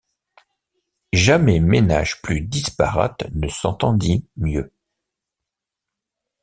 Jamais 1.13 1.59
ménage 1.59 2.23
plus 2.23 2.41
disparate 2.41 3.23
ne 3.35 3.47
s’entendit 3.49 4.25
mieux. 4.35 4.73